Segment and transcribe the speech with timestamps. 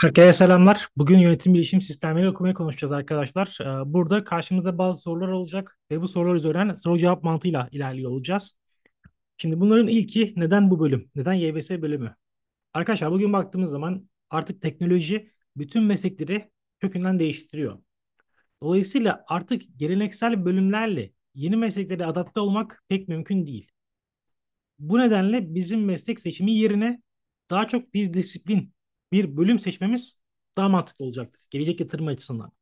[0.00, 0.88] Herkese selamlar.
[0.96, 3.58] Bugün yönetim bilişim sistemleri okumayı konuşacağız arkadaşlar.
[3.60, 8.58] Ee, Burada karşımızda bazı sorular olacak ve bu sorular üzerinden soru cevap mantığıyla ilerliyor olacağız.
[9.38, 11.10] Şimdi bunların ilki neden bu bölüm?
[11.14, 12.16] Neden YBS bölümü?
[12.74, 16.50] Arkadaşlar bugün baktığımız zaman artık teknoloji bütün meslekleri
[16.80, 17.78] kökünden değiştiriyor.
[18.62, 23.68] Dolayısıyla artık geleneksel bölümlerle yeni mesleklere adapte olmak pek mümkün değil.
[24.78, 27.02] Bu nedenle bizim meslek seçimi yerine
[27.50, 28.71] daha çok bir disiplin,
[29.12, 30.18] bir bölüm seçmemiz
[30.56, 31.42] daha mantıklı olacaktır.
[31.50, 32.52] Gelecek yatırım açısından.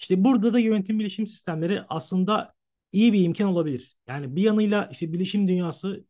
[0.00, 2.54] İşte burada da yönetim bilişim sistemleri aslında
[2.92, 3.96] iyi bir imkan olabilir.
[4.08, 6.04] Yani bir yanıyla işte bilişim dünyası,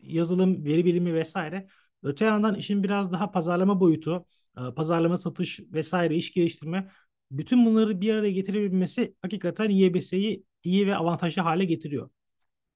[0.00, 1.68] yazılım, veri bilimi vesaire.
[2.02, 4.26] Öte yandan işin biraz daha pazarlama boyutu,
[4.58, 6.90] e, pazarlama, satış vesaire, iş geliştirme.
[7.30, 12.10] Bütün bunları bir araya getirebilmesi hakikaten YBS'yi iyi ve avantajlı hale getiriyor.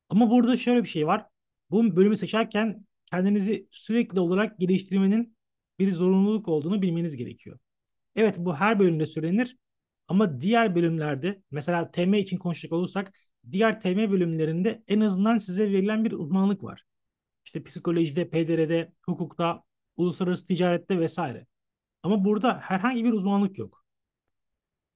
[0.08, 1.26] Ama burada şöyle bir şey var.
[1.70, 5.37] Bu bölümü seçerken kendinizi sürekli olarak geliştirmenin
[5.78, 7.58] bir zorunluluk olduğunu bilmeniz gerekiyor.
[8.16, 9.56] Evet bu her bölümde söylenir
[10.08, 13.12] ama diğer bölümlerde mesela TM için konuşacak olursak
[13.52, 16.84] diğer TM bölümlerinde en azından size verilen bir uzmanlık var.
[17.44, 19.62] İşte psikolojide, PDR'de, hukukta,
[19.96, 21.46] uluslararası ticarette vesaire.
[22.02, 23.84] Ama burada herhangi bir uzmanlık yok.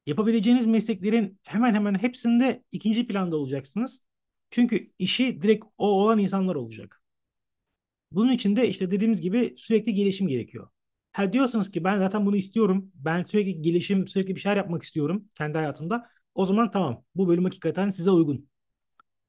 [0.06, 4.02] Yapabileceğiniz mesleklerin hemen hemen hepsinde ikinci planda olacaksınız.
[4.50, 7.01] Çünkü işi direkt o olan insanlar olacak.
[8.14, 10.68] Bunun için de işte dediğimiz gibi sürekli gelişim gerekiyor.
[11.12, 12.92] Ha diyorsunuz ki ben zaten bunu istiyorum.
[12.94, 16.08] Ben sürekli gelişim, sürekli bir şeyler yapmak istiyorum kendi hayatımda.
[16.34, 17.04] O zaman tamam.
[17.14, 18.48] Bu bölüm hakikaten size uygun.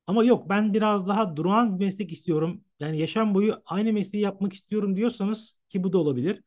[0.08, 2.64] Ama yok ben biraz daha durağan bir meslek istiyorum.
[2.80, 6.44] Yani yaşam boyu aynı mesleği yapmak istiyorum diyorsanız ki bu da olabilir.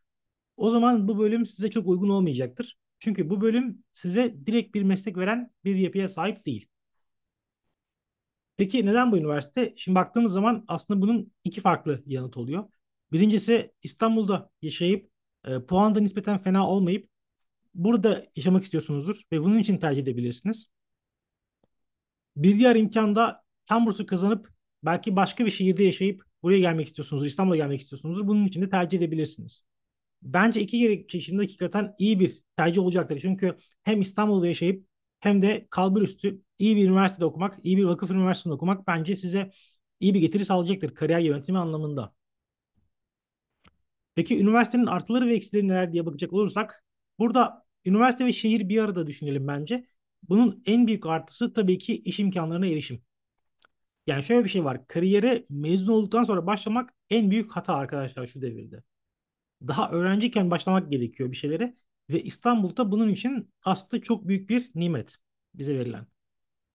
[0.56, 2.78] O zaman bu bölüm size çok uygun olmayacaktır.
[2.98, 6.68] Çünkü bu bölüm size direkt bir meslek veren bir yapıya sahip değil.
[8.56, 9.74] Peki neden bu üniversite?
[9.76, 12.64] Şimdi baktığımız zaman aslında bunun iki farklı yanıt oluyor.
[13.12, 15.10] Birincisi İstanbul'da yaşayıp
[15.44, 17.08] e, puan da nispeten fena olmayıp
[17.74, 20.66] burada yaşamak istiyorsunuzdur ve bunun için tercih edebilirsiniz.
[22.36, 24.48] Bir diğer imkan da tam bursu kazanıp
[24.82, 28.26] belki başka bir şehirde yaşayıp buraya gelmek istiyorsunuzdur, İstanbul'a gelmek istiyorsunuzdur.
[28.26, 29.64] Bunun için de tercih edebilirsiniz.
[30.22, 33.18] Bence iki gerekçe hakikaten iyi bir tercih olacaktır.
[33.20, 34.86] Çünkü hem İstanbul'da yaşayıp
[35.20, 39.50] hem de kalbur üstü iyi bir üniversitede okumak, iyi bir vakıf üniversitesinde okumak bence size
[40.00, 42.14] iyi bir getiri sağlayacaktır kariyer yönetimi anlamında.
[44.14, 46.84] Peki üniversitenin artıları ve eksileri neler diye bakacak olursak
[47.18, 49.86] burada üniversite ve şehir bir arada düşünelim bence.
[50.22, 53.02] Bunun en büyük artısı tabii ki iş imkanlarına erişim.
[54.06, 54.86] Yani şöyle bir şey var.
[54.86, 58.82] Kariyere mezun olduktan sonra başlamak en büyük hata arkadaşlar şu devirde.
[59.68, 61.76] Daha öğrenciyken başlamak gerekiyor bir şeylere
[62.10, 65.16] ve İstanbul'da bunun için aslında çok büyük bir nimet
[65.54, 66.06] bize verilen.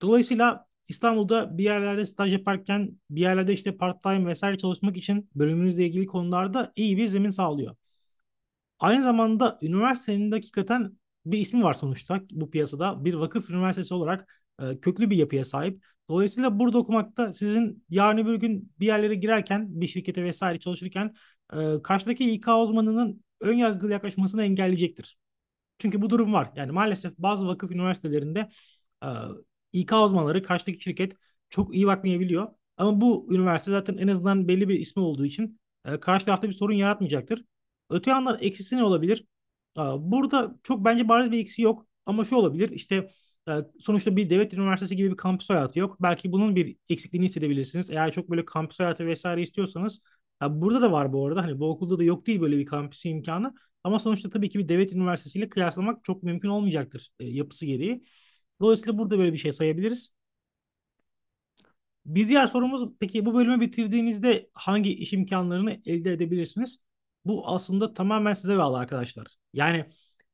[0.01, 6.05] Dolayısıyla İstanbul'da bir yerlerde staj yaparken bir yerlerde işte part-time vesaire çalışmak için bölümünüzle ilgili
[6.05, 7.75] konularda iyi bir zemin sağlıyor.
[8.79, 13.05] Aynı zamanda üniversitenin de hakikaten bir ismi var sonuçta bu piyasada.
[13.05, 15.83] Bir vakıf üniversitesi olarak e, köklü bir yapıya sahip.
[16.09, 21.13] Dolayısıyla burada okumakta sizin yarın öbür gün bir yerlere girerken bir şirkete vesaire çalışırken
[21.53, 25.17] e, karşıdaki İK uzmanının ön yargılı yaklaşmasını engelleyecektir.
[25.79, 26.51] Çünkü bu durum var.
[26.55, 28.49] Yani maalesef bazı vakıf üniversitelerinde
[29.03, 29.07] e,
[29.73, 31.13] İK uzmanları karşıdaki şirket
[31.49, 32.47] çok iyi bakmayabiliyor.
[32.77, 36.53] Ama bu üniversite zaten en azından belli bir ismi olduğu için e, karşı tarafta bir
[36.53, 37.45] sorun yaratmayacaktır.
[37.89, 39.25] Öte yandan eksisi ne olabilir?
[39.77, 41.85] E, burada çok bence bariz bir eksi yok.
[42.05, 43.11] Ama şu olabilir işte
[43.49, 45.97] e, sonuçta bir devlet üniversitesi gibi bir kampüs hayatı yok.
[46.01, 47.89] Belki bunun bir eksikliğini hissedebilirsiniz.
[47.89, 50.01] Eğer çok böyle kampüs hayatı vesaire istiyorsanız
[50.49, 51.43] burada da var bu arada.
[51.43, 53.53] Hani bu okulda da yok değil böyle bir kampüs imkanı.
[53.83, 58.03] Ama sonuçta tabii ki bir devlet üniversitesiyle kıyaslamak çok mümkün olmayacaktır yapısı gereği.
[58.61, 60.13] Dolayısıyla burada böyle bir şey sayabiliriz.
[62.05, 66.79] Bir diğer sorumuz peki bu bölümü bitirdiğinizde hangi iş imkanlarını elde edebilirsiniz?
[67.25, 69.27] Bu aslında tamamen size bağlı arkadaşlar.
[69.53, 69.85] Yani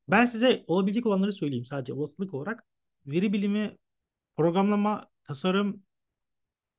[0.07, 2.65] ben size olabilecek olanları söyleyeyim sadece olasılık olarak.
[3.05, 3.77] Veri bilimi,
[4.37, 5.83] programlama, tasarım,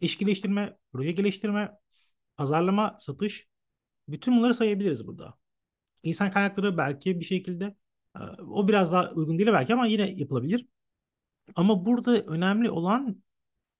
[0.01, 1.73] iş geliştirme, proje geliştirme,
[2.37, 3.49] pazarlama, satış
[4.09, 5.35] bütün bunları sayabiliriz burada.
[6.03, 7.77] İnsan kaynakları belki bir şekilde
[8.17, 10.67] e, o biraz daha uygun değil belki ama yine yapılabilir.
[11.57, 13.23] Ama burada önemli olan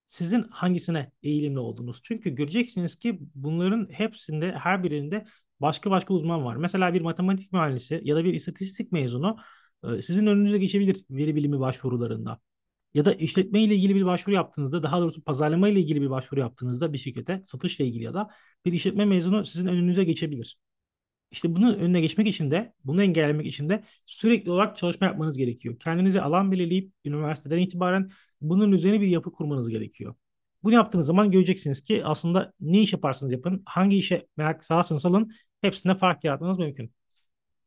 [0.07, 2.01] sizin hangisine eğilimli olduğunuz.
[2.05, 5.25] Çünkü göreceksiniz ki bunların hepsinde her birinde
[5.61, 6.57] başka başka uzman var.
[6.57, 9.37] Mesela bir matematik mühendisi ya da bir istatistik mezunu
[9.85, 12.41] e, sizin önünüze geçebilir veri bilimi başvurularında.
[12.95, 16.41] Ya da işletme ile ilgili bir başvuru yaptığınızda, daha doğrusu pazarlama ile ilgili bir başvuru
[16.41, 18.29] yaptığınızda bir şirkete, satışla ilgili ya da
[18.65, 20.59] bir işletme mezunu sizin önünüze geçebilir.
[21.31, 25.79] İşte bunun önüne geçmek için de, bunu engellemek için de sürekli olarak çalışma yapmanız gerekiyor.
[25.79, 28.11] Kendinize alan belirleyip üniversiteden itibaren
[28.41, 30.15] bunun üzerine bir yapı kurmanız gerekiyor.
[30.63, 35.31] Bunu yaptığınız zaman göreceksiniz ki aslında ne iş yaparsınız yapın, hangi işe merak sağlarsanız alın,
[35.61, 36.93] hepsinde fark yaratmanız mümkün.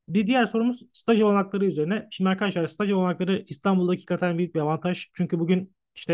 [0.07, 2.07] Bir diğer sorumuz staj olanakları üzerine.
[2.11, 5.07] Şimdi arkadaşlar staj olanakları İstanbul'da hakikaten büyük bir avantaj.
[5.13, 6.13] Çünkü bugün işte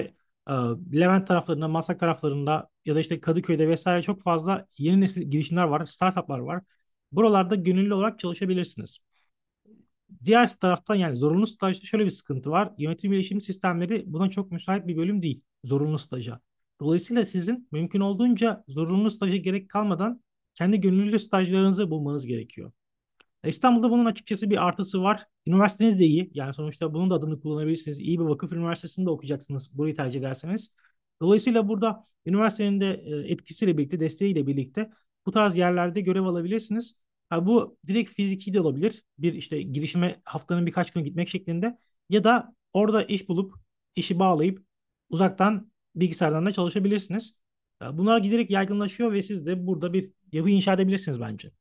[0.50, 0.54] e,
[0.94, 5.86] Levent taraflarında, Maslak taraflarında ya da işte Kadıköy'de vesaire çok fazla yeni nesil girişimler var,
[5.86, 6.64] startuplar var.
[7.12, 9.00] Buralarda gönüllü olarak çalışabilirsiniz.
[10.26, 12.74] Diğer taraftan yani zorunlu stajda şöyle bir sıkıntı var.
[12.78, 15.42] Yönetim bilişim sistemleri buna çok müsait bir bölüm değil.
[15.64, 16.40] Zorunlu staja.
[16.80, 20.22] Dolayısıyla sizin mümkün olduğunca zorunlu staja gerek kalmadan
[20.56, 22.72] kendi gönüllü stajlarınızı bulmanız gerekiyor.
[23.46, 25.26] İstanbul'da bunun açıkçası bir artısı var.
[25.48, 26.32] Üniversiteniz de iyi.
[26.34, 28.00] Yani sonuçta bunun da adını kullanabilirsiniz.
[28.00, 30.70] İyi bir vakıf üniversitesinde okuyacaksınız burayı tercih ederseniz.
[31.22, 34.90] Dolayısıyla burada üniversitenin de e, etkisiyle birlikte, desteğiyle birlikte
[35.28, 36.96] bu tarz yerlerde görev alabilirsiniz.
[37.30, 39.04] Ha, bu direkt fiziki de olabilir.
[39.18, 41.78] Bir işte girişime haftanın birkaç gün gitmek şeklinde.
[42.10, 43.56] Ya da orada iş bulup,
[43.96, 44.64] işi bağlayıp
[45.10, 47.38] uzaktan bilgisayardan da çalışabilirsiniz.
[47.94, 51.52] Bunlar giderek yaygınlaşıyor ve siz de burada bir yapı inşa edebilirsiniz bence.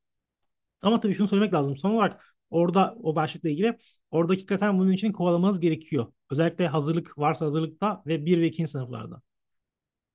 [0.83, 1.77] Ama tabii şunu söylemek lazım.
[1.77, 3.79] Son olarak orada o başlıkla ilgili
[4.11, 6.13] orada hakikaten bunun için kovalamanız gerekiyor.
[6.31, 8.69] Özellikle hazırlık varsa hazırlıkta ve 1 ve 2.
[8.69, 9.23] sınıflarda.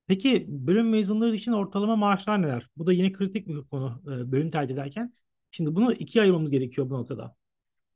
[0.08, 2.70] Peki bölüm mezunları için ortalama maaşlar neler?
[2.78, 5.14] Bu da yine kritik bir konu e, bölüm tercih ederken.
[5.52, 7.36] Şimdi bunu ikiye ayırmamız gerekiyor bu noktada.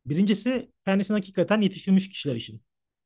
[0.05, 2.61] Birincisi kendisine hakikaten yetiştirilmiş kişiler için.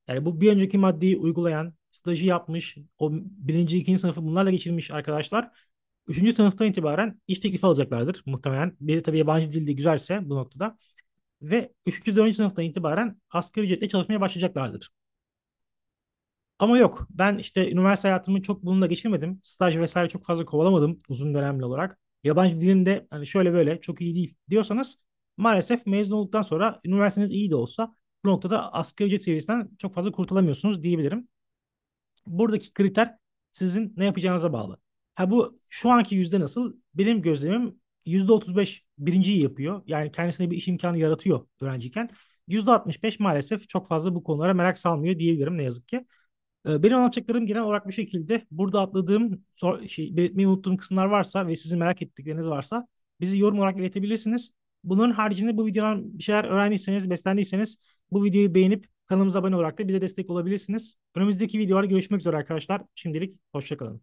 [0.07, 5.51] Yani bu bir önceki maddeyi uygulayan, stajı yapmış, o birinci, ikinci sınıfı bunlarla geçirmiş arkadaşlar
[6.09, 8.77] Üçüncü sınıftan itibaren iş teklifi alacaklardır muhtemelen.
[8.81, 10.77] Bir tabii yabancı dilde güzelse bu noktada.
[11.41, 14.89] Ve üçüncü, dördüncü sınıftan itibaren asgari ücretle çalışmaya başlayacaklardır.
[16.59, 17.07] Ama yok.
[17.09, 19.41] Ben işte üniversite hayatımı çok bununla geçirmedim.
[19.43, 21.99] Staj vesaire çok fazla kovalamadım uzun dönemli olarak.
[22.23, 24.97] Yabancı dilimde hani şöyle böyle çok iyi değil diyorsanız
[25.37, 27.95] maalesef mezun olduktan sonra üniversiteniz iyi de olsa
[28.25, 31.27] bu noktada asgari ücret seviyesinden çok fazla kurtulamıyorsunuz diyebilirim.
[32.27, 33.15] Buradaki kriter
[33.51, 34.77] sizin ne yapacağınıza bağlı.
[35.15, 36.73] Ha bu şu anki yüzde nasıl?
[36.93, 39.83] Benim gözlemim yüzde 35 birinciyi yapıyor.
[39.87, 42.09] Yani kendisine bir iş imkanı yaratıyor öğrenciyken.
[42.47, 46.05] Yüzde 65 maalesef çok fazla bu konulara merak salmıyor diyebilirim ne yazık ki.
[46.67, 48.45] Ee, benim anlatacaklarım genel olarak bu şekilde.
[48.51, 49.43] Burada atladığım,
[49.87, 52.87] şey, belirtmeyi unuttuğum kısımlar varsa ve sizin merak ettikleriniz varsa
[53.21, 54.51] bizi yorum olarak iletebilirsiniz.
[54.83, 57.77] Bunun haricinde bu videodan bir şeyler öğrendiyseniz, beslendiyseniz
[58.11, 60.95] bu videoyu beğenip kanalımıza abone olarak da bize destek olabilirsiniz.
[61.15, 62.81] Önümüzdeki videolarda görüşmek üzere arkadaşlar.
[62.95, 63.97] Şimdilik hoşçakalın.